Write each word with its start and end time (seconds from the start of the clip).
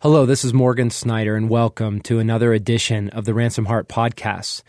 Hello, 0.00 0.26
this 0.26 0.44
is 0.44 0.54
Morgan 0.54 0.90
Snyder, 0.90 1.34
and 1.34 1.50
welcome 1.50 2.00
to 2.02 2.20
another 2.20 2.52
edition 2.52 3.08
of 3.10 3.24
the 3.24 3.34
Ransomed 3.34 3.66
Heart 3.66 3.88
Podcast. 3.88 4.62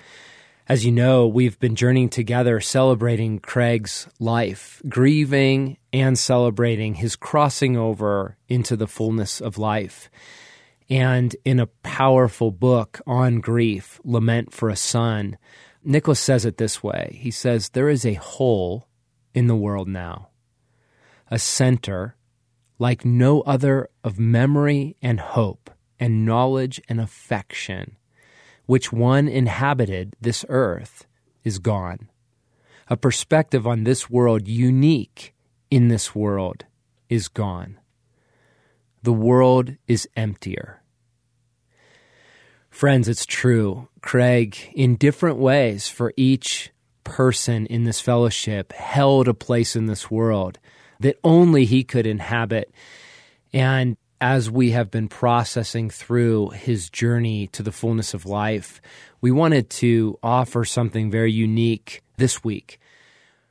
As 0.68 0.84
you 0.84 0.92
know, 0.92 1.28
we've 1.28 1.60
been 1.60 1.76
journeying 1.76 2.10
together 2.10 2.60
celebrating 2.60 3.38
Craig's 3.38 4.08
life, 4.20 4.82
grieving 4.90 5.78
and 5.94 6.18
celebrating 6.18 6.96
his 6.96 7.16
crossing 7.16 7.78
over 7.78 8.38
into 8.48 8.76
the 8.76 8.88
fullness 8.88 9.40
of 9.40 9.60
life. 9.60 10.10
And 10.90 11.36
in 11.46 11.60
a 11.60 11.68
powerful 11.68 12.50
book 12.50 13.00
on 13.06 13.40
grief, 13.40 14.02
Lament 14.04 14.52
for 14.52 14.68
a 14.70 14.76
Son, 14.76 15.38
Nicholas 15.84 16.20
says 16.20 16.44
it 16.44 16.58
this 16.58 16.82
way 16.82 17.20
He 17.22 17.30
says, 17.30 17.70
There 17.70 17.88
is 17.90 18.04
a 18.04 18.16
hole 18.16 18.88
in 19.36 19.46
the 19.46 19.56
world 19.56 19.88
now, 19.88 20.30
a 21.30 21.38
center 21.38 22.16
like 22.80 23.04
no 23.04 23.42
other 23.42 23.90
of 24.04 24.18
memory 24.18 24.96
and 25.02 25.20
hope 25.20 25.70
and 26.00 26.26
knowledge 26.26 26.82
and 26.88 27.00
affection, 27.00 27.98
which 28.66 28.92
one 28.92 29.28
inhabited 29.28 30.16
this 30.22 30.46
earth, 30.48 31.06
is 31.44 31.60
gone. 31.60 32.10
A 32.88 32.98
perspective 32.98 33.68
on 33.68 33.84
this 33.84 34.10
world 34.10 34.48
unique 34.48 35.36
in 35.70 35.90
this 35.90 36.16
world 36.16 36.66
is 37.10 37.28
gone. 37.28 37.78
The 39.04 39.14
world 39.14 39.76
is 39.88 40.08
emptier. 40.16 40.82
Friends, 42.70 43.08
it's 43.08 43.26
true. 43.26 43.90
Craig, 44.02 44.72
in 44.74 44.96
different 44.96 45.38
ways 45.38 45.88
for 45.88 46.14
each 46.16 46.72
person 47.04 47.66
in 47.66 47.84
this 47.84 48.00
fellowship, 48.00 48.72
held 48.74 49.28
a 49.28 49.34
place 49.34 49.76
in 49.76 49.88
this 49.88 50.10
world 50.10 50.60
that 51.00 51.18
only 51.24 51.66
he 51.66 51.84
could 51.84 52.06
inhabit. 52.06 52.72
And 53.54 53.98
as 54.22 54.52
we 54.52 54.72
have 54.72 54.92
been 54.92 55.08
processing 55.08 55.90
through 55.90 56.50
his 56.50 56.90
journey 56.90 57.48
to 57.48 57.64
the 57.64 57.72
fullness 57.72 58.14
of 58.14 58.26
life, 58.26 58.82
we 59.22 59.32
wanted 59.32 59.70
to 59.70 60.20
offer 60.22 60.66
something 60.66 61.10
very 61.10 61.32
unique 61.32 62.02
this 62.18 62.44
week. 62.44 62.80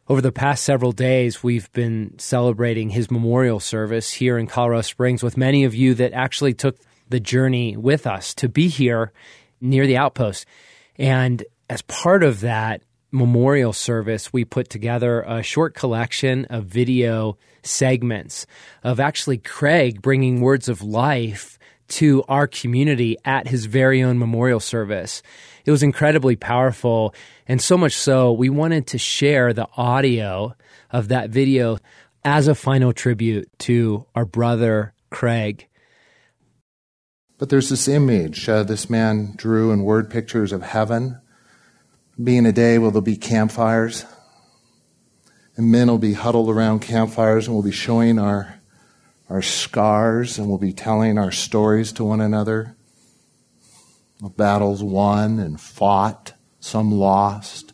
Over 0.09 0.21
the 0.23 0.33
past 0.33 0.65
several 0.65 0.93
days, 0.93 1.43
we've 1.43 1.71
been 1.73 2.19
celebrating 2.19 2.91
his 2.91 3.11
memorial 3.11 3.61
service 3.61 4.13
here 4.13 4.39
in 4.39 4.47
Colorado 4.47 4.83
Springs 4.83 5.23
with 5.23 5.37
many 5.37 5.65
of 5.65 5.75
you 5.75 5.95
that 5.95 6.13
actually 6.13 6.55
took 6.55 6.79
the 7.09 7.21
journey 7.21 7.77
with 7.77 8.07
us 8.07 8.35
to 8.35 8.49
be 8.49 8.69
here 8.69 9.13
near 9.61 9.87
the 9.87 9.97
outpost. 9.97 10.47
And 10.97 11.45
as 11.69 11.83
part 11.83 12.23
of 12.23 12.41
that, 12.41 12.83
memorial 13.11 13.73
service, 13.73 14.33
we 14.33 14.45
put 14.45 14.69
together 14.69 15.23
a 15.23 15.43
short 15.43 15.75
collection 15.75 16.45
of 16.47 16.65
video 16.65 17.39
segments 17.63 18.47
of 18.83 19.01
actually 19.01 19.39
Craig 19.39 20.03
bringing 20.03 20.41
words 20.41 20.69
of 20.69 20.83
life 20.83 21.59
to 21.89 22.23
our 22.29 22.47
community 22.47 23.17
at 23.25 23.49
his 23.49 23.65
very 23.67 24.03
own 24.03 24.19
memorial 24.19 24.61
service. 24.61 25.23
It 25.65 25.71
was 25.71 25.83
incredibly 25.83 26.37
powerful, 26.37 27.15
and 27.47 27.61
so 27.61 27.79
much 27.79 27.95
so, 27.95 28.33
we 28.33 28.51
wanted 28.51 28.87
to 28.89 28.99
share 28.99 29.53
the 29.53 29.69
audio 29.77 30.55
of 30.91 31.09
that 31.09 31.31
video 31.31 31.79
as 32.25 32.47
a 32.47 32.55
final 32.55 32.93
tribute 32.93 33.49
to 33.61 34.07
our 34.15 34.25
brother 34.25 34.93
Craig. 35.11 35.67
But 37.39 37.49
there's 37.49 37.69
this 37.69 37.89
image 37.89 38.49
uh, 38.49 38.65
this 38.65 38.91
man 38.91 39.35
drew 39.37 39.71
in 39.73 39.85
word 39.85 40.11
pictures 40.11 40.53
of 40.53 40.63
heaven 40.63 41.21
being 42.23 42.47
a 42.47 42.53
day 42.53 42.79
where 42.79 42.91
there'll 42.91 43.03
be 43.03 43.17
campfires. 43.17 44.05
And 45.57 45.71
men 45.71 45.89
will 45.89 45.99
be 45.99 46.15
huddled 46.15 46.51
around 46.51 46.81
campfires 46.81 47.47
and 47.47 47.55
we'll 47.55 47.65
be 47.65 47.73
showing 47.73 48.19
our, 48.19 48.61
our 49.29 49.43
scars 49.43 50.39
and 50.39 50.49
we'll 50.49 50.59
be 50.59 50.73
telling 50.73 51.19
our 51.19 51.33
stories 51.33 51.93
to 51.93 52.05
one 52.05 52.21
another. 52.21 52.77
Of 54.23 54.37
battles 54.37 54.83
won 54.83 55.39
and 55.39 55.61
fought, 55.61 56.35
some 56.61 56.91
lost. 56.91 57.73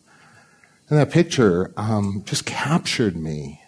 And 0.89 0.99
that 0.99 1.11
picture 1.11 1.73
um, 1.77 2.23
just 2.27 2.45
captured 2.45 3.17
me. 3.17 3.63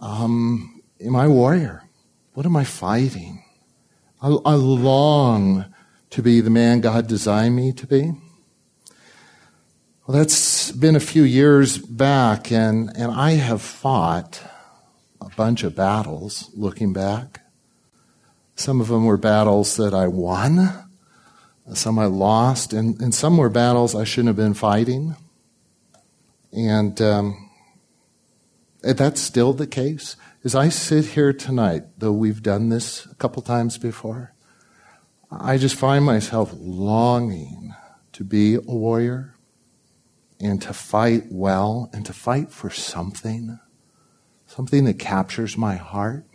Um, 0.00 0.82
am 1.00 1.14
I 1.14 1.26
a 1.26 1.30
warrior? 1.30 1.84
What 2.32 2.46
am 2.46 2.56
I 2.56 2.64
fighting? 2.64 3.44
I, 4.22 4.28
I 4.28 4.54
long 4.54 5.66
to 6.10 6.22
be 6.22 6.40
the 6.40 6.50
man 6.50 6.80
God 6.80 7.06
designed 7.06 7.56
me 7.56 7.72
to 7.72 7.86
be. 7.86 8.12
Well, 10.06 10.18
that's 10.18 10.70
been 10.70 10.96
a 10.96 11.00
few 11.00 11.22
years 11.22 11.78
back, 11.78 12.52
and, 12.52 12.94
and 12.94 13.10
I 13.10 13.32
have 13.32 13.62
fought 13.62 14.42
a 15.18 15.30
bunch 15.34 15.62
of 15.62 15.74
battles 15.74 16.50
looking 16.54 16.92
back. 16.92 17.40
Some 18.54 18.82
of 18.82 18.88
them 18.88 19.06
were 19.06 19.16
battles 19.16 19.78
that 19.78 19.94
I 19.94 20.08
won, 20.08 20.68
some 21.72 21.98
I 21.98 22.04
lost, 22.04 22.74
and, 22.74 23.00
and 23.00 23.14
some 23.14 23.38
were 23.38 23.48
battles 23.48 23.94
I 23.94 24.04
shouldn't 24.04 24.26
have 24.26 24.36
been 24.36 24.52
fighting. 24.52 25.16
And 26.52 27.00
um, 27.00 27.50
that's 28.82 29.22
still 29.22 29.54
the 29.54 29.66
case. 29.66 30.16
As 30.44 30.54
I 30.54 30.68
sit 30.68 31.06
here 31.06 31.32
tonight, 31.32 31.84
though 31.96 32.12
we've 32.12 32.42
done 32.42 32.68
this 32.68 33.06
a 33.06 33.14
couple 33.14 33.40
times 33.40 33.78
before, 33.78 34.34
I 35.30 35.56
just 35.56 35.76
find 35.76 36.04
myself 36.04 36.52
longing 36.54 37.74
to 38.12 38.22
be 38.22 38.56
a 38.56 38.60
warrior 38.60 39.33
and 40.40 40.60
to 40.62 40.72
fight 40.72 41.24
well 41.30 41.90
and 41.92 42.04
to 42.06 42.12
fight 42.12 42.50
for 42.50 42.70
something, 42.70 43.58
something 44.46 44.84
that 44.84 44.98
captures 44.98 45.56
my 45.56 45.76
heart. 45.76 46.26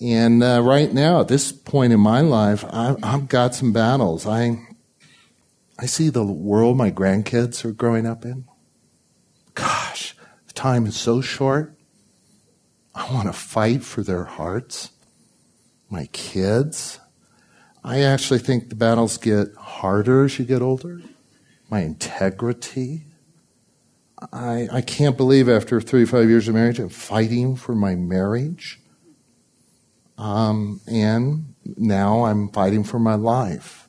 And 0.00 0.42
uh, 0.42 0.60
right 0.62 0.92
now, 0.92 1.20
at 1.20 1.28
this 1.28 1.52
point 1.52 1.92
in 1.92 2.00
my 2.00 2.20
life, 2.20 2.64
I, 2.64 2.96
I've 3.02 3.28
got 3.28 3.54
some 3.54 3.72
battles. 3.72 4.26
I, 4.26 4.58
I 5.78 5.86
see 5.86 6.08
the 6.08 6.24
world 6.24 6.76
my 6.76 6.90
grandkids 6.90 7.64
are 7.64 7.72
growing 7.72 8.06
up 8.06 8.24
in. 8.24 8.44
Gosh, 9.54 10.16
the 10.46 10.52
time 10.52 10.86
is 10.86 10.96
so 10.96 11.20
short. 11.20 11.78
I 12.94 13.12
want 13.12 13.28
to 13.28 13.32
fight 13.32 13.82
for 13.82 14.02
their 14.02 14.24
hearts. 14.24 14.90
My 15.88 16.06
kids. 16.12 16.98
I 17.84 18.00
actually 18.00 18.40
think 18.40 18.68
the 18.68 18.74
battles 18.74 19.16
get 19.16 19.54
harder 19.56 20.24
as 20.24 20.38
you 20.38 20.44
get 20.44 20.62
older 20.62 21.02
my 21.70 21.80
integrity. 21.80 23.04
I, 24.32 24.68
I 24.72 24.80
can't 24.80 25.16
believe 25.16 25.48
after 25.48 25.80
35 25.80 26.28
years 26.28 26.48
of 26.48 26.54
marriage, 26.54 26.78
I'm 26.78 26.88
fighting 26.88 27.56
for 27.56 27.74
my 27.74 27.94
marriage. 27.94 28.80
Um, 30.16 30.80
and 30.86 31.54
now 31.76 32.24
I'm 32.24 32.48
fighting 32.48 32.84
for 32.84 32.98
my 32.98 33.14
life. 33.14 33.88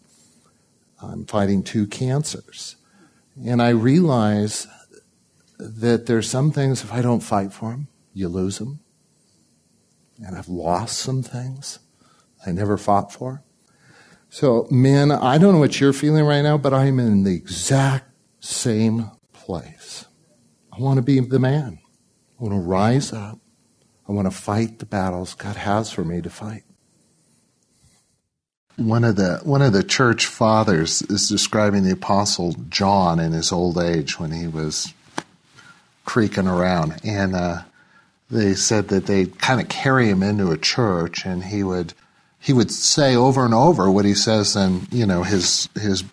I'm 1.02 1.26
fighting 1.26 1.64
two 1.64 1.88
cancers. 1.88 2.76
And 3.44 3.62
I 3.62 3.70
realize 3.70 4.68
that 5.60 6.06
there's 6.06 6.30
some 6.30 6.52
things, 6.52 6.84
if 6.84 6.92
I 6.92 7.02
don't 7.02 7.22
fight 7.22 7.54
for 7.54 7.72
them, 7.72 7.88
you 8.14 8.28
lose 8.28 8.60
them. 8.60 8.80
And 10.26 10.36
I've 10.38 10.48
lost 10.48 10.98
some 10.98 11.22
things 11.22 11.80
I 12.46 12.52
never 12.52 12.78
fought 12.78 13.12
for. 13.12 13.44
So, 14.36 14.68
men, 14.70 15.14
I 15.14 15.38
don't 15.38 15.54
know 15.54 15.60
what 15.60 15.80
you're 15.80 15.94
feeling 15.94 16.26
right 16.26 16.42
now, 16.42 16.58
but 16.58 16.74
I'm 16.74 17.00
in 17.00 17.24
the 17.24 17.34
exact 17.34 18.12
same 18.42 19.10
place. 19.32 20.04
I 20.74 20.82
want 20.82 20.98
to 20.98 21.02
be 21.02 21.22
the 21.22 21.40
man. 21.40 21.80
I 22.38 22.44
want 22.44 22.54
to 22.54 22.60
rise 22.60 23.14
up. 23.14 23.40
I 24.06 24.12
want 24.12 24.30
to 24.30 24.38
fight 24.38 24.80
the 24.80 24.86
battles 24.86 25.36
God 25.36 25.56
has 25.56 25.90
for 25.90 26.04
me 26.04 26.22
to 26.22 26.30
fight. 26.30 26.64
One 28.76 29.06
of 29.06 29.16
the 29.16 29.40
one 29.44 29.62
of 29.62 29.72
the 29.72 29.86
church 29.86 30.26
fathers 30.26 31.02
is 31.04 31.30
describing 31.30 31.86
the 31.86 31.94
apostle 31.94 32.58
John 32.68 33.22
in 33.22 33.32
his 33.32 33.54
old 33.54 33.78
age 33.78 34.20
when 34.20 34.32
he 34.32 34.48
was 34.48 34.94
creaking 36.04 36.50
around, 36.50 37.00
and 37.06 37.38
uh, 37.38 37.62
they 38.30 38.54
said 38.54 38.90
that 38.90 39.06
they'd 39.06 39.40
kind 39.40 39.62
of 39.62 39.70
carry 39.70 40.10
him 40.10 40.22
into 40.22 40.52
a 40.52 40.58
church, 40.58 41.26
and 41.26 41.42
he 41.42 41.64
would 41.64 41.94
he 42.46 42.54
would 42.54 42.70
say 42.70 43.16
over 43.16 43.44
and 43.44 43.56
over 43.56 43.90
what 43.90 44.06
he 44.06 44.14
says 44.14 44.56
in 44.56 44.88
you 44.92 45.08
know 45.08 45.24
his 45.24 45.68
his 45.74 46.04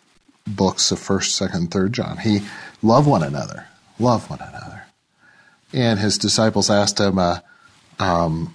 books 0.47 0.91
of 0.91 0.99
first, 0.99 1.37
second, 1.37 1.71
third 1.71 1.93
John. 1.93 2.17
He 2.17 2.41
love 2.83 3.07
one 3.07 3.23
another, 3.23 3.67
love 3.99 4.31
one 4.31 4.41
another. 4.41 4.85
And 5.75 6.01
his 6.01 6.17
disciples 6.17 6.71
asked 6.71 6.99
him, 6.99 7.19
uh, 7.19 7.41
um, 7.99 8.55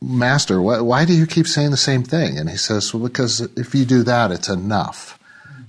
"Master, 0.00 0.62
why, 0.62 0.80
why 0.80 1.04
do 1.04 1.12
you 1.12 1.26
keep 1.26 1.46
saying 1.46 1.72
the 1.72 1.76
same 1.76 2.04
thing?" 2.04 2.38
And 2.38 2.48
he 2.48 2.56
says, 2.56 2.94
"Well, 2.94 3.06
because 3.06 3.42
if 3.42 3.74
you 3.74 3.84
do 3.84 4.02
that, 4.04 4.32
it's 4.32 4.48
enough." 4.48 5.18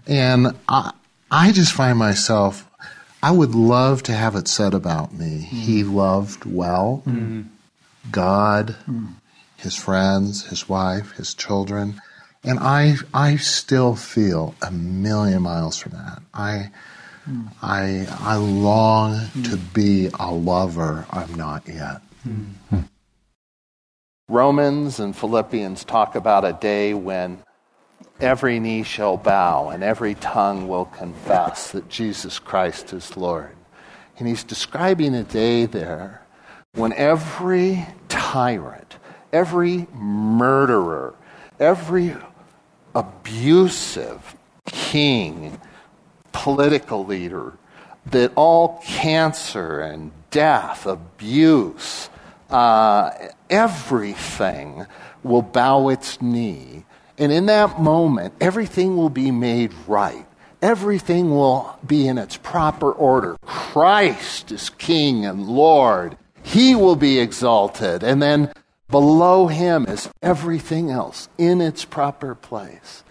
And 0.07 0.55
I, 0.69 0.93
I 1.29 1.51
just 1.51 1.73
find 1.73 1.99
myself, 1.99 2.65
I 3.21 3.31
would 3.31 3.53
love 3.55 4.03
to 4.03 4.13
have 4.13 4.37
it 4.37 4.47
said 4.47 4.73
about 4.73 5.13
me. 5.13 5.39
Mm. 5.39 5.43
He 5.43 5.83
loved 5.83 6.45
well. 6.45 7.03
Mm. 7.05 7.49
God. 8.09 8.77
Mm 8.87 9.15
his 9.59 9.75
friends, 9.75 10.45
his 10.45 10.67
wife, 10.67 11.11
his 11.11 11.33
children. 11.33 12.01
And 12.43 12.59
I, 12.59 12.95
I 13.13 13.35
still 13.35 13.95
feel 13.95 14.55
a 14.61 14.71
million 14.71 15.41
miles 15.41 15.77
from 15.77 15.91
that. 15.93 16.21
I, 16.33 16.71
mm. 17.29 17.51
I, 17.61 18.07
I 18.21 18.37
long 18.37 19.15
mm. 19.15 19.49
to 19.49 19.57
be 19.57 20.09
a 20.19 20.31
lover 20.31 21.05
I'm 21.11 21.33
not 21.35 21.67
yet. 21.67 22.01
Mm. 22.27 22.87
Romans 24.29 24.99
and 24.99 25.15
Philippians 25.15 25.83
talk 25.83 26.15
about 26.15 26.45
a 26.45 26.53
day 26.53 26.93
when 26.93 27.39
every 28.21 28.59
knee 28.59 28.83
shall 28.83 29.17
bow 29.17 29.69
and 29.69 29.83
every 29.83 30.13
tongue 30.15 30.67
will 30.67 30.85
confess 30.85 31.71
that 31.71 31.89
Jesus 31.89 32.37
Christ 32.37 32.93
is 32.93 33.17
Lord. 33.17 33.55
And 34.17 34.27
he's 34.27 34.43
describing 34.43 35.15
a 35.15 35.23
day 35.23 35.65
there 35.65 36.21
when 36.73 36.93
every 36.93 37.87
tyrant, 38.07 38.97
every 39.31 39.87
murderer, 39.93 41.13
every 41.59 42.15
abusive 42.95 44.35
king, 44.65 45.59
political 46.31 47.05
leader, 47.05 47.53
that 48.07 48.31
all 48.35 48.81
cancer 48.85 49.79
and 49.79 50.11
death, 50.31 50.85
abuse, 50.85 52.09
uh, 52.49 53.11
everything 53.49 54.85
will 55.23 55.41
bow 55.41 55.89
its 55.89 56.21
knee. 56.21 56.85
And 57.17 57.31
in 57.31 57.47
that 57.47 57.81
moment, 57.81 58.33
everything 58.39 58.95
will 58.95 59.09
be 59.09 59.31
made 59.31 59.73
right. 59.87 60.25
Everything 60.61 61.31
will 61.31 61.77
be 61.85 62.07
in 62.07 62.17
its 62.17 62.37
proper 62.37 62.91
order. 62.91 63.37
Christ 63.45 64.51
is 64.51 64.69
King 64.69 65.25
and 65.25 65.47
Lord. 65.47 66.17
He 66.43 66.75
will 66.75 66.95
be 66.95 67.19
exalted. 67.19 68.03
And 68.03 68.21
then 68.21 68.51
below 68.89 69.47
him 69.47 69.85
is 69.87 70.09
everything 70.21 70.91
else 70.91 71.29
in 71.37 71.61
its 71.61 71.85
proper 71.85 72.35
place. 72.35 73.03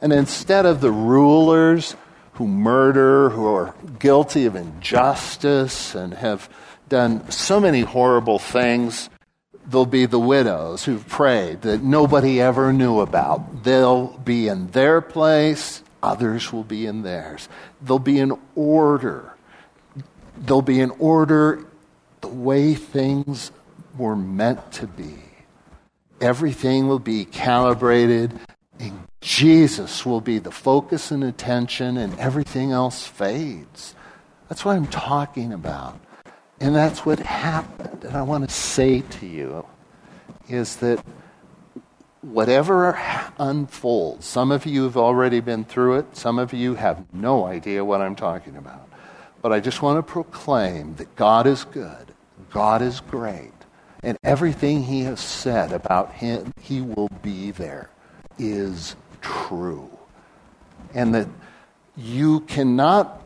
And 0.00 0.12
instead 0.12 0.66
of 0.66 0.80
the 0.80 0.92
rulers 0.92 1.96
who 2.34 2.46
murder, 2.46 3.30
who 3.30 3.46
are 3.46 3.74
guilty 3.98 4.46
of 4.46 4.56
injustice 4.56 5.94
and 5.94 6.14
have 6.14 6.48
done 6.88 7.30
so 7.30 7.60
many 7.60 7.80
horrible 7.80 8.38
things, 8.38 9.08
there'll 9.66 9.86
be 9.86 10.06
the 10.06 10.18
widows 10.18 10.84
who've 10.84 11.06
prayed 11.08 11.62
that 11.62 11.82
nobody 11.82 12.40
ever 12.40 12.72
knew 12.72 13.00
about. 13.00 13.64
They'll 13.64 14.08
be 14.18 14.48
in 14.48 14.70
their 14.70 15.00
place, 15.00 15.82
others 16.02 16.52
will 16.52 16.64
be 16.64 16.86
in 16.86 17.02
theirs. 17.02 17.48
There'll 17.80 17.98
be 17.98 18.20
an 18.20 18.38
order. 18.54 19.34
There'll 20.36 20.62
be 20.62 20.80
an 20.80 20.90
order 20.98 21.64
the 22.20 22.28
way 22.28 22.74
things 22.74 23.52
were 23.96 24.16
meant 24.16 24.72
to 24.72 24.86
be. 24.86 25.14
Everything 26.20 26.88
will 26.88 26.98
be 26.98 27.24
calibrated, 27.24 28.32
and 28.78 29.06
Jesus 29.20 30.04
will 30.06 30.20
be 30.20 30.38
the 30.38 30.50
focus 30.50 31.10
and 31.10 31.24
attention, 31.24 31.96
and 31.96 32.18
everything 32.18 32.72
else 32.72 33.06
fades. 33.06 33.94
That's 34.48 34.64
what 34.64 34.76
I'm 34.76 34.86
talking 34.86 35.52
about. 35.52 35.98
And 36.60 36.74
that's 36.74 37.04
what 37.04 37.18
happened. 37.18 38.04
And 38.04 38.16
I 38.16 38.22
want 38.22 38.48
to 38.48 38.54
say 38.54 39.00
to 39.00 39.26
you 39.26 39.66
is 40.48 40.76
that 40.76 41.04
whatever 42.20 42.98
unfolds, 43.38 44.26
some 44.26 44.50
of 44.50 44.66
you 44.66 44.84
have 44.84 44.96
already 44.96 45.40
been 45.40 45.64
through 45.64 45.98
it, 45.98 46.16
some 46.16 46.38
of 46.38 46.52
you 46.52 46.74
have 46.74 47.04
no 47.12 47.44
idea 47.44 47.84
what 47.84 48.00
I'm 48.00 48.16
talking 48.16 48.56
about. 48.56 48.88
But 49.42 49.52
I 49.52 49.60
just 49.60 49.82
want 49.82 49.98
to 49.98 50.02
proclaim 50.02 50.94
that 50.96 51.16
God 51.16 51.46
is 51.46 51.64
good, 51.64 52.14
God 52.50 52.80
is 52.82 53.00
great, 53.00 53.52
and 54.04 54.18
everything 54.22 54.84
He 54.84 55.02
has 55.02 55.20
said 55.20 55.72
about 55.72 56.12
Him, 56.12 56.52
He 56.60 56.80
will 56.80 57.10
be 57.22 57.50
there, 57.50 57.90
is 58.38 58.96
true. 59.20 59.90
And 60.92 61.14
that 61.14 61.28
you 61.96 62.40
cannot 62.40 63.22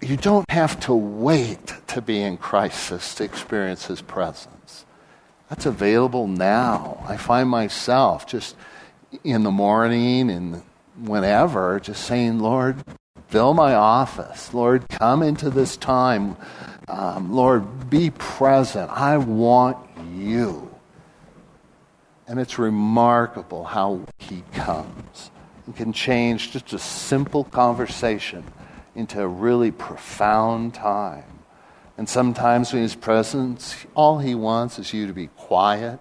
you 0.00 0.16
don't 0.16 0.50
have 0.50 0.78
to 0.80 0.94
wait 0.94 1.72
to 1.88 2.02
be 2.02 2.20
in 2.20 2.36
crisis 2.36 3.14
to 3.14 3.24
experience 3.24 3.86
His 3.86 4.02
presence. 4.02 4.84
That's 5.48 5.66
available 5.66 6.26
now. 6.26 7.04
I 7.08 7.16
find 7.16 7.48
myself 7.48 8.26
just 8.26 8.56
in 9.24 9.42
the 9.42 9.50
morning 9.50 10.30
and 10.30 10.62
whenever 10.98 11.78
just 11.80 12.04
saying, 12.04 12.40
Lord, 12.40 12.82
fill 13.28 13.54
my 13.54 13.74
office. 13.74 14.52
Lord, 14.52 14.88
come 14.88 15.22
into 15.22 15.50
this 15.50 15.76
time. 15.76 16.36
Um, 16.88 17.32
Lord, 17.32 17.90
be 17.90 18.10
present. 18.10 18.90
I 18.90 19.16
want 19.18 19.78
you. 20.16 20.74
And 22.26 22.40
it's 22.40 22.58
remarkable 22.58 23.64
how 23.64 24.00
He 24.18 24.42
comes. 24.52 25.30
and 25.66 25.74
can 25.74 25.92
change 25.92 26.52
just 26.52 26.72
a 26.72 26.78
simple 26.78 27.44
conversation 27.44 28.44
into 28.94 29.20
a 29.20 29.28
really 29.28 29.70
profound 29.70 30.74
time. 30.74 31.36
And 31.98 32.08
sometimes 32.08 32.72
in 32.72 32.80
his 32.80 32.94
presence, 32.94 33.86
all 33.94 34.18
he 34.18 34.34
wants 34.34 34.78
is 34.78 34.92
you 34.92 35.06
to 35.06 35.12
be 35.12 35.28
quiet, 35.28 35.98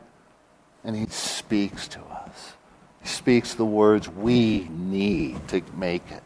and 0.84 0.96
he 0.96 1.06
speaks 1.08 1.88
to 1.90 2.00
us. 2.02 2.54
He 3.02 3.08
speaks 3.08 3.54
the 3.54 3.66
words 3.66 4.10
we 4.10 4.68
need 4.70 5.48
to 5.50 5.62
make 5.76 6.10
it. 6.12 6.24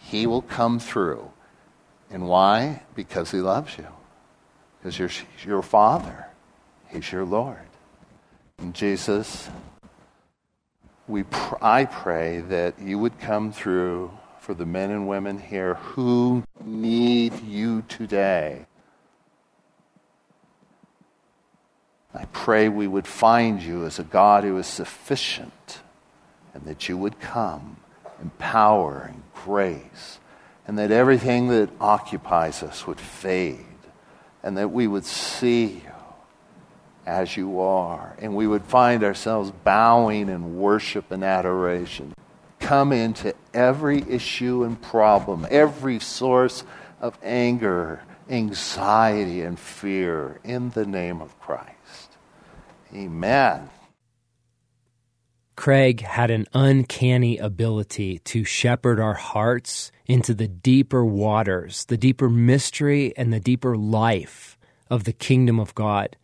He 0.00 0.26
will 0.26 0.42
come 0.42 0.78
through. 0.78 1.30
And 2.10 2.28
why? 2.28 2.82
Because 2.94 3.30
he 3.30 3.38
loves 3.38 3.78
you. 3.78 3.86
Because 4.82 4.98
you're 4.98 5.10
your 5.46 5.62
Father. 5.62 6.26
He's 6.88 7.12
your 7.12 7.24
Lord. 7.24 7.56
And 8.58 8.74
Jesus, 8.74 9.48
we 11.06 11.22
pr- 11.22 11.54
I 11.62 11.84
pray 11.84 12.40
that 12.40 12.80
you 12.80 12.98
would 12.98 13.20
come 13.20 13.52
through 13.52 14.10
for 14.40 14.54
the 14.54 14.66
men 14.66 14.90
and 14.90 15.06
women 15.06 15.38
here 15.38 15.74
who 15.74 16.42
need 16.64 17.44
you 17.44 17.82
today. 17.82 18.66
I 22.12 22.24
pray 22.26 22.68
we 22.68 22.88
would 22.88 23.06
find 23.06 23.62
you 23.62 23.86
as 23.86 24.00
a 24.00 24.04
God 24.04 24.42
who 24.42 24.58
is 24.58 24.66
sufficient 24.66 25.80
and 26.52 26.64
that 26.64 26.88
you 26.88 26.98
would 26.98 27.20
come 27.20 27.76
in 28.20 28.30
power 28.30 29.08
and 29.12 29.22
grace 29.44 30.18
and 30.66 30.76
that 30.78 30.90
everything 30.90 31.48
that 31.48 31.70
occupies 31.80 32.62
us 32.62 32.86
would 32.86 33.00
fade 33.00 33.71
and 34.42 34.56
that 34.58 34.70
we 34.70 34.86
would 34.86 35.04
see 35.04 35.66
you 35.66 35.92
as 37.04 37.36
you 37.36 37.60
are 37.60 38.16
and 38.20 38.34
we 38.34 38.46
would 38.46 38.64
find 38.64 39.02
ourselves 39.02 39.50
bowing 39.64 40.28
in 40.28 40.58
worship 40.58 41.10
and 41.10 41.24
adoration 41.24 42.14
come 42.62 42.92
into 42.92 43.34
every 43.52 44.02
issue 44.08 44.64
and 44.64 44.80
problem, 44.80 45.46
every 45.50 45.98
source 45.98 46.64
of 47.00 47.18
anger, 47.22 48.00
anxiety, 48.30 49.42
and 49.42 49.58
fear 49.58 50.40
in 50.44 50.70
the 50.70 50.86
name 50.86 51.20
of 51.20 51.38
Christ. 51.40 52.16
Amen. 52.94 53.68
Craig 55.62 56.00
had 56.00 56.32
an 56.32 56.44
uncanny 56.54 57.38
ability 57.38 58.18
to 58.24 58.42
shepherd 58.42 58.98
our 58.98 59.14
hearts 59.14 59.92
into 60.06 60.34
the 60.34 60.48
deeper 60.48 61.04
waters, 61.04 61.84
the 61.84 61.96
deeper 61.96 62.28
mystery, 62.28 63.16
and 63.16 63.32
the 63.32 63.38
deeper 63.38 63.76
life 63.76 64.58
of 64.90 65.04
the 65.04 65.12
kingdom 65.12 65.60
of 65.60 65.72
God. 65.76 66.16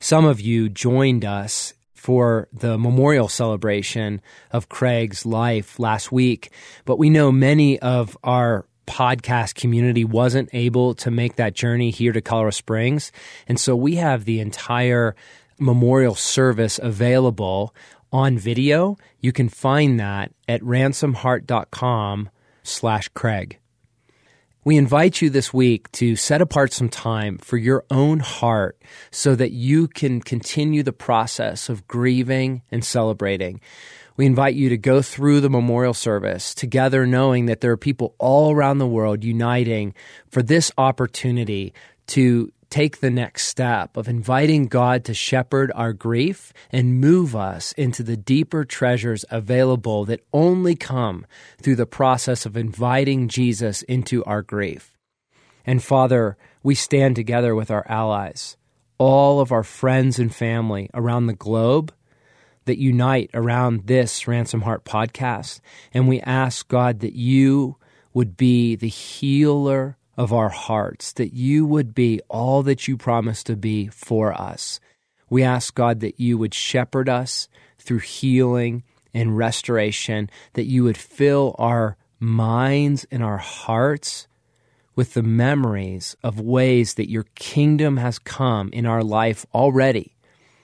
Some 0.00 0.24
of 0.24 0.40
you 0.40 0.68
joined 0.68 1.24
us 1.24 1.72
for 1.94 2.48
the 2.52 2.76
memorial 2.78 3.28
celebration 3.28 4.20
of 4.50 4.68
Craig's 4.68 5.24
life 5.24 5.78
last 5.78 6.10
week, 6.10 6.50
but 6.84 6.98
we 6.98 7.10
know 7.10 7.30
many 7.30 7.78
of 7.78 8.18
our 8.24 8.66
podcast 8.88 9.54
community 9.54 10.04
wasn't 10.04 10.48
able 10.52 10.94
to 10.96 11.12
make 11.12 11.36
that 11.36 11.54
journey 11.54 11.92
here 11.92 12.10
to 12.10 12.20
Colorado 12.20 12.50
Springs. 12.50 13.12
And 13.46 13.60
so 13.60 13.76
we 13.76 13.94
have 13.94 14.24
the 14.24 14.40
entire 14.40 15.14
memorial 15.60 16.16
service 16.16 16.80
available 16.82 17.72
on 18.12 18.38
video. 18.38 18.96
You 19.20 19.32
can 19.32 19.48
find 19.48 19.98
that 20.00 20.32
at 20.48 20.60
ransomedheart.com 20.62 22.30
slash 22.62 23.08
Craig. 23.08 23.58
We 24.62 24.76
invite 24.76 25.22
you 25.22 25.30
this 25.30 25.54
week 25.54 25.90
to 25.92 26.16
set 26.16 26.42
apart 26.42 26.74
some 26.74 26.90
time 26.90 27.38
for 27.38 27.56
your 27.56 27.84
own 27.90 28.20
heart 28.20 28.80
so 29.10 29.34
that 29.34 29.52
you 29.52 29.88
can 29.88 30.20
continue 30.20 30.82
the 30.82 30.92
process 30.92 31.70
of 31.70 31.88
grieving 31.88 32.60
and 32.70 32.84
celebrating. 32.84 33.60
We 34.18 34.26
invite 34.26 34.54
you 34.54 34.68
to 34.68 34.76
go 34.76 35.00
through 35.00 35.40
the 35.40 35.48
memorial 35.48 35.94
service 35.94 36.54
together, 36.54 37.06
knowing 37.06 37.46
that 37.46 37.62
there 37.62 37.70
are 37.70 37.78
people 37.78 38.14
all 38.18 38.52
around 38.52 38.76
the 38.76 38.86
world 38.86 39.24
uniting 39.24 39.94
for 40.28 40.42
this 40.42 40.70
opportunity 40.76 41.72
to 42.08 42.52
take 42.70 43.00
the 43.00 43.10
next 43.10 43.46
step 43.46 43.96
of 43.96 44.08
inviting 44.08 44.66
God 44.66 45.04
to 45.04 45.14
shepherd 45.14 45.72
our 45.74 45.92
grief 45.92 46.52
and 46.70 47.00
move 47.00 47.34
us 47.34 47.72
into 47.72 48.02
the 48.02 48.16
deeper 48.16 48.64
treasures 48.64 49.24
available 49.30 50.04
that 50.04 50.24
only 50.32 50.76
come 50.76 51.26
through 51.60 51.76
the 51.76 51.86
process 51.86 52.46
of 52.46 52.56
inviting 52.56 53.28
Jesus 53.28 53.82
into 53.82 54.24
our 54.24 54.40
grief. 54.40 54.96
And 55.66 55.82
Father, 55.82 56.36
we 56.62 56.74
stand 56.74 57.16
together 57.16 57.54
with 57.54 57.70
our 57.70 57.84
allies, 57.88 58.56
all 58.98 59.40
of 59.40 59.52
our 59.52 59.64
friends 59.64 60.18
and 60.18 60.34
family 60.34 60.88
around 60.94 61.26
the 61.26 61.34
globe 61.34 61.92
that 62.66 62.78
unite 62.78 63.30
around 63.34 63.86
this 63.86 64.28
Ransomed 64.28 64.62
Heart 64.62 64.84
podcast. 64.84 65.60
And 65.92 66.06
we 66.06 66.20
ask, 66.20 66.68
God, 66.68 67.00
that 67.00 67.14
you 67.14 67.76
would 68.12 68.36
be 68.36 68.76
the 68.76 68.88
healer 68.88 69.96
of 70.20 70.34
our 70.34 70.50
hearts, 70.50 71.12
that 71.12 71.32
you 71.32 71.64
would 71.64 71.94
be 71.94 72.20
all 72.28 72.62
that 72.62 72.86
you 72.86 72.94
promised 72.94 73.46
to 73.46 73.56
be 73.56 73.86
for 73.86 74.38
us. 74.38 74.78
We 75.30 75.42
ask, 75.42 75.74
God, 75.74 76.00
that 76.00 76.20
you 76.20 76.36
would 76.36 76.52
shepherd 76.52 77.08
us 77.08 77.48
through 77.78 78.00
healing 78.00 78.82
and 79.14 79.38
restoration, 79.38 80.28
that 80.52 80.66
you 80.66 80.84
would 80.84 80.98
fill 80.98 81.56
our 81.58 81.96
minds 82.18 83.06
and 83.10 83.24
our 83.24 83.38
hearts 83.38 84.28
with 84.94 85.14
the 85.14 85.22
memories 85.22 86.14
of 86.22 86.38
ways 86.38 86.94
that 86.94 87.08
your 87.08 87.24
kingdom 87.34 87.96
has 87.96 88.18
come 88.18 88.68
in 88.74 88.84
our 88.84 89.02
life 89.02 89.46
already, 89.54 90.14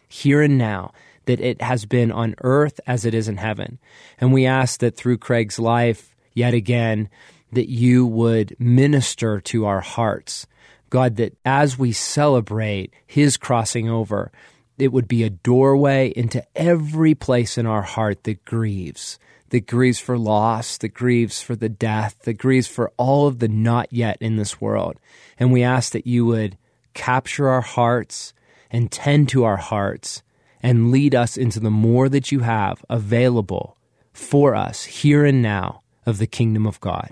here 0.06 0.42
and 0.42 0.58
now, 0.58 0.92
that 1.24 1.40
it 1.40 1.62
has 1.62 1.86
been 1.86 2.12
on 2.12 2.34
earth 2.42 2.78
as 2.86 3.06
it 3.06 3.14
is 3.14 3.26
in 3.26 3.38
heaven. 3.38 3.78
And 4.20 4.34
we 4.34 4.44
ask 4.44 4.80
that 4.80 4.98
through 4.98 5.16
Craig's 5.16 5.58
life, 5.58 6.14
yet 6.34 6.52
again, 6.52 7.08
that 7.52 7.68
you 7.68 8.06
would 8.06 8.56
minister 8.58 9.40
to 9.40 9.66
our 9.66 9.80
hearts. 9.80 10.46
God, 10.90 11.16
that 11.16 11.36
as 11.44 11.78
we 11.78 11.92
celebrate 11.92 12.92
his 13.06 13.36
crossing 13.36 13.88
over, 13.88 14.30
it 14.78 14.92
would 14.92 15.08
be 15.08 15.22
a 15.22 15.30
doorway 15.30 16.12
into 16.14 16.44
every 16.54 17.14
place 17.14 17.56
in 17.56 17.66
our 17.66 17.82
heart 17.82 18.24
that 18.24 18.44
grieves, 18.44 19.18
that 19.50 19.66
grieves 19.66 19.98
for 19.98 20.18
loss, 20.18 20.78
that 20.78 20.88
grieves 20.88 21.40
for 21.40 21.56
the 21.56 21.68
death, 21.68 22.20
that 22.24 22.34
grieves 22.34 22.66
for 22.66 22.92
all 22.96 23.26
of 23.26 23.38
the 23.38 23.48
not 23.48 23.92
yet 23.92 24.18
in 24.20 24.36
this 24.36 24.60
world. 24.60 24.98
And 25.38 25.52
we 25.52 25.62
ask 25.62 25.92
that 25.92 26.06
you 26.06 26.26
would 26.26 26.58
capture 26.94 27.48
our 27.48 27.62
hearts 27.62 28.32
and 28.70 28.90
tend 28.90 29.28
to 29.30 29.44
our 29.44 29.56
hearts 29.56 30.22
and 30.62 30.90
lead 30.90 31.14
us 31.14 31.36
into 31.36 31.60
the 31.60 31.70
more 31.70 32.08
that 32.08 32.32
you 32.32 32.40
have 32.40 32.84
available 32.88 33.76
for 34.12 34.54
us 34.54 34.84
here 34.84 35.24
and 35.24 35.42
now 35.42 35.82
of 36.04 36.18
the 36.18 36.26
kingdom 36.26 36.66
of 36.66 36.80
God. 36.80 37.10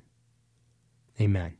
Amen. 1.20 1.56